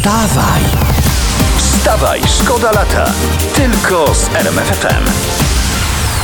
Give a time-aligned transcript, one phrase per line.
[0.00, 0.62] Wstawaj!
[1.56, 3.12] Wstawaj, szkoda lata.
[3.54, 5.04] Tylko z RMFFM.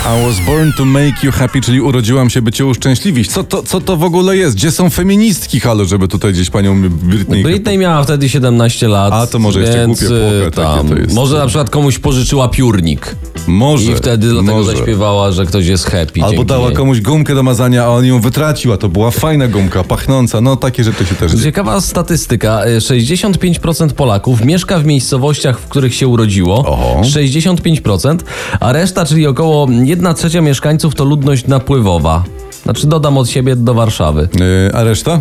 [0.07, 3.29] I was born to make you happy, czyli urodziłam się, by cię uszczęśliwić.
[3.33, 4.57] Co to, co to w ogóle jest?
[4.57, 7.43] Gdzie są feministki, halo, żeby tutaj gdzieś panią Britney...
[7.43, 9.13] Britney miała wtedy 17 lat.
[9.13, 11.15] A, to może jeszcze więc, głupie y, takie tam, to jest.
[11.15, 13.17] Może na przykład komuś pożyczyła piórnik.
[13.47, 14.73] Może, I wtedy dlatego może.
[14.77, 16.23] zaśpiewała, że ktoś jest happy.
[16.23, 16.77] Albo dała niej.
[16.77, 20.41] komuś gumkę do mazania, a on ją wytracił, a to była fajna gumka, pachnąca.
[20.41, 21.45] No takie rzeczy się też dzieje.
[21.45, 22.67] Ciekawa statystyka.
[22.67, 26.59] Y, 65% Polaków mieszka w miejscowościach, w których się urodziło.
[26.59, 27.01] Oho.
[27.03, 28.19] 65%,
[28.61, 32.25] a reszta, czyli około 1 trzecia mieszkańców to ludność napływowa.
[32.63, 34.29] Znaczy dodam od siebie do Warszawy.
[34.35, 35.21] Yy, a reszta?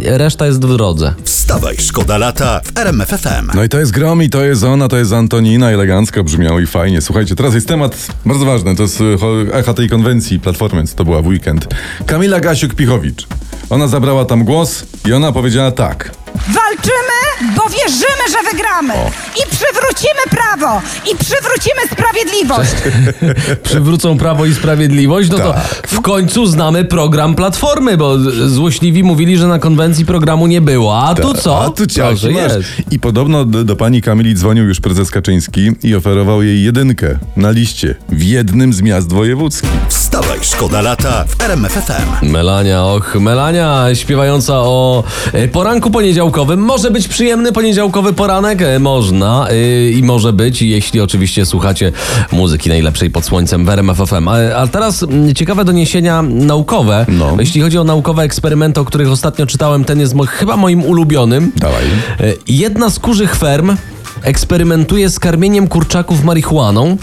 [0.00, 1.14] Reszta jest w drodze.
[1.24, 3.50] Wstawaj, szkoda lata w RMFFM.
[3.54, 7.00] No i to jest Gromi, to jest ona, to jest Antonina, elegancko brzmiało i fajnie.
[7.00, 11.04] Słuchajcie, teraz jest temat bardzo ważny, to jest cho- echa tej konwencji Platformy, co to
[11.04, 11.68] była w weekend.
[12.06, 13.26] Kamila Gasiuk-Pichowicz.
[13.70, 16.10] Ona zabrała tam głos i ona powiedziała tak.
[16.48, 18.94] Walczymy, bo wierzymy, że wygramy.
[19.36, 20.82] I przywrócimy prawo.
[21.12, 22.70] I przywrócimy sprawiedliwość.
[23.68, 25.88] przywrócą Prawo i Sprawiedliwość, no to Tak.
[25.88, 30.98] w końcu znamy program Platformy, bo złośliwi mówili, że na konwencji programu nie było.
[31.02, 31.58] A tu co?
[31.96, 32.42] Tak, A tu masz.
[32.42, 32.68] jest.
[32.90, 37.50] I podobno do, do pani Kamili dzwonił już prezes Kaczyński i oferował jej jedynkę na
[37.50, 39.70] liście w jednym z miast wojewódzkich.
[40.12, 42.26] Wstawaj, szkoda lata w RMFFM.
[42.30, 46.60] Melania, och, Melania śpiewająca o e, poranku poniedziałkowym.
[46.60, 48.62] Może być przyjemny poniedziałkowy poranek?
[48.62, 51.92] E, Można e, i może być, jeśli oczywiście słuchacie
[52.32, 54.28] muzyki najlepszej pod słońcem w RMF FM.
[54.28, 57.06] A, a teraz mm, ciekawe doniesienia naukowe.
[57.08, 57.36] No.
[57.38, 61.52] Jeśli chodzi o naukowe eksperymenty, o których ostatnio czytałem, ten jest mo- chyba moim ulubionym.
[61.56, 61.84] Dawaj.
[62.48, 63.76] Jedna z kurzych ferm
[64.22, 66.96] eksperymentuje z karmieniem kurczaków marihuaną.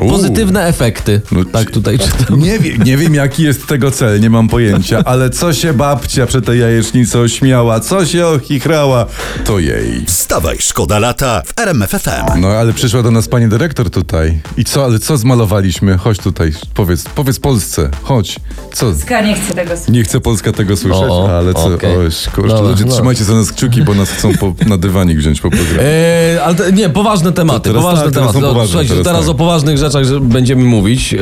[0.00, 0.10] Uuu.
[0.10, 1.20] Pozytywne efekty.
[1.32, 2.40] No, tak tutaj czytam.
[2.40, 6.26] Nie, wie, nie wiem, jaki jest tego cel, nie mam pojęcia, ale co się babcia
[6.26, 9.06] przy tej jajecznicy ośmiała, co się ochichrała,
[9.44, 10.04] to jej.
[10.06, 12.40] Wstawaj, szkoda lata w RMFFM.
[12.40, 14.40] No, ale przyszła do nas pani dyrektor tutaj.
[14.56, 15.98] I co, ale co zmalowaliśmy?
[15.98, 18.36] Chodź tutaj, powiedz, powiedz Polsce, chodź.
[18.72, 18.86] Co?
[18.86, 19.94] Polska nie chce tego słuchać.
[19.94, 21.94] Nie chce Polska tego słyszeć, O, ale co, okay.
[22.34, 22.92] kurczę, Dobra, ludzie, no.
[22.92, 25.80] trzymajcie za nas kciuki, bo nas chcą po, na dywanik wziąć po programie.
[25.88, 27.60] Eee, ale te, nie, poważne tematy.
[27.70, 28.34] Teraz poważne tak, teraz tematy.
[28.34, 29.30] są No, poważne, Słuchajcie, teraz teraz, tak.
[29.30, 31.14] o poważnych rzeczach że będziemy mówić.
[31.14, 31.20] Eee,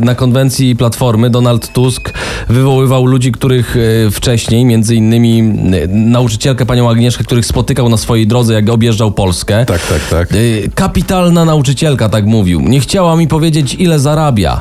[0.00, 2.12] na konwencji Platformy Donald Tusk
[2.48, 3.76] wywoływał ludzi, których
[4.06, 9.12] e, wcześniej, między innymi e, nauczycielkę panią Agnieszkę, których spotykał na swojej drodze, jak objeżdżał
[9.12, 9.64] Polskę.
[9.66, 10.32] Tak, tak, tak.
[10.32, 10.36] E,
[10.74, 12.60] Kapitalna nauczycielka, tak mówił.
[12.60, 14.60] Nie chciała mi powiedzieć, ile zarabia.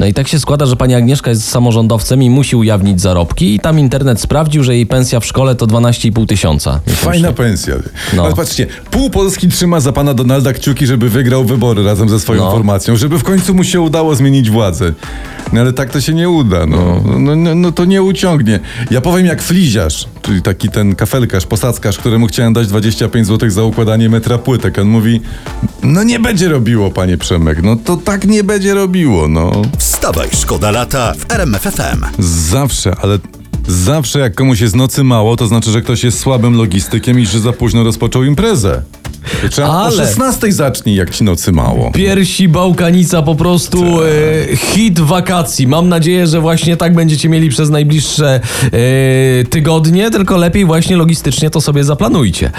[0.00, 3.60] No i tak się składa, że pani Agnieszka jest samorządowcem i musi ujawnić zarobki i
[3.60, 6.80] tam internet sprawdził, że jej pensja w szkole to 12,5 tysiąca.
[6.88, 7.74] Fajna pensja.
[8.16, 8.24] No.
[8.24, 12.44] Ale patrzcie, pół Polski trzyma za pana Donalda kciuki, żeby wygrał wybory razem ze swoją
[12.44, 12.50] No.
[12.50, 14.92] formacją, żeby w końcu mu się udało zmienić władzę.
[15.52, 17.02] No ale tak to się nie uda, no.
[17.18, 18.60] No, no, no to nie uciągnie.
[18.90, 23.62] Ja powiem jak fliziarz, czyli taki ten kafelkarz, posadzkarz, któremu chciałem dać 25 zł za
[23.62, 24.78] układanie metra płytek.
[24.78, 25.20] On mówi,
[25.82, 29.52] no nie będzie robiło, panie Przemek, no to tak nie będzie robiło, no.
[29.78, 32.04] Wstawaj, szkoda lata w RMFFM.
[32.18, 33.18] Zawsze, ale
[33.68, 37.40] zawsze jak komuś jest nocy mało, to znaczy, że ktoś jest słabym logistykiem i że
[37.40, 38.82] za późno rozpoczął imprezę.
[39.42, 41.90] To Trzeba Ale- o 16 zacznij, jak ci nocy mało.
[41.90, 45.66] Piersi Bałkanica po prostu e, hit wakacji.
[45.66, 51.50] Mam nadzieję, że właśnie tak będziecie mieli przez najbliższe e, tygodnie, tylko lepiej właśnie logistycznie
[51.50, 52.50] to sobie zaplanujcie.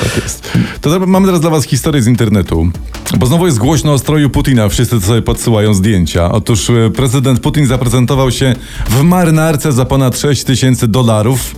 [0.81, 2.69] To teraz- mamy teraz dla was historię z internetu.
[3.17, 6.31] Bo znowu jest głośno o stroju Putina, wszyscy sobie podsyłają zdjęcia.
[6.31, 8.55] Otóż e, prezydent Putin zaprezentował się
[8.89, 11.55] w marynarce za ponad 6 tysięcy dolarów.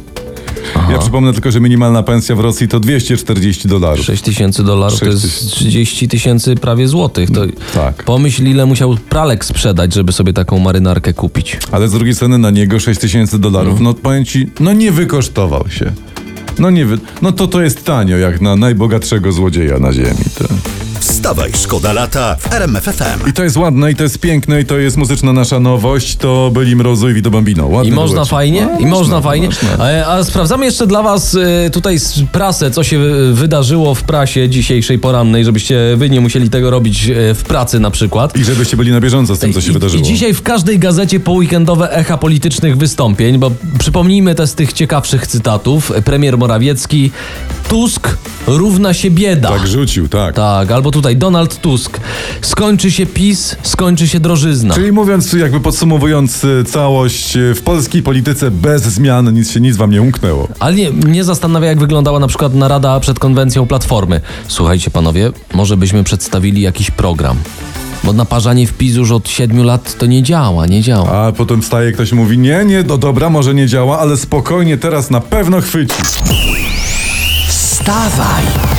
[0.92, 4.06] Ja przypomnę tylko, że minimalna pensja w Rosji to 240 dolarów.
[4.06, 7.32] 6 tysięcy dolarów to jest 30 tysięcy prawie złotych.
[7.32, 7.42] To
[7.74, 8.04] tak.
[8.04, 11.58] Pomyśl, ile musiał pralek sprzedać, żeby sobie taką marynarkę kupić.
[11.72, 15.70] Ale z drugiej strony na niego 6 tysięcy dolarów, no powiem ci, no nie wykosztował
[15.70, 15.92] się.
[16.60, 16.98] No nie wy...
[17.22, 20.26] No to to jest tanio, jak na najbogatszego złodzieja na ziemi.
[20.38, 20.46] To.
[21.20, 23.30] Wstawaj, szkoda lata w RMFFM.
[23.30, 26.16] I to jest ładne, i to jest piękne, i to jest muzyczna nasza nowość.
[26.16, 27.68] To byli Mrozu i Vito Bambino.
[27.68, 28.68] Ładny I można fajnie?
[28.74, 29.48] No, I można fajnie?
[29.48, 29.86] można.
[30.06, 31.98] A, a sprawdzamy jeszcze dla was e, tutaj
[32.32, 37.10] prasę, co się e, wydarzyło w prasie dzisiejszej porannej, żebyście wy nie musieli tego robić
[37.10, 38.38] e, w pracy na przykład.
[38.38, 40.04] I żebyście byli na bieżąco z tym, co się I, wydarzyło.
[40.04, 45.28] I dzisiaj w każdej gazecie poweekendowe echa politycznych wystąpień, bo przypomnijmy te z tych ciekawszych
[45.28, 45.92] cytatów.
[46.06, 47.12] Premier Morawiecki,
[47.70, 48.18] Tusk
[48.48, 49.50] równa się bieda.
[49.50, 50.36] Tak rzucił, tak.
[50.36, 52.00] Tak, albo tutaj Donald Tusk.
[52.42, 54.74] Skończy się PiS, skończy się drożyzna.
[54.76, 59.78] Czyli mówiąc, jakby podsumowując y, całość, y, w polskiej polityce bez zmian nic się nic
[59.78, 60.48] wam nie umknęło.
[60.60, 64.22] Ale nie, mnie zastanawia, jak wyglądała na przykład narada przed konwencją Platformy.
[64.48, 67.38] Słuchajcie, panowie, może byśmy przedstawili jakiś program.
[68.04, 71.12] Bo naparzanie w PiS już od siedmiu lat to nie działa, nie działa.
[71.12, 74.78] A potem wstaje ktoś i mówi, nie, nie, no dobra, może nie działa, ale spokojnie,
[74.78, 75.96] teraz na pewno chwyci.
[77.48, 78.79] Wstawaj!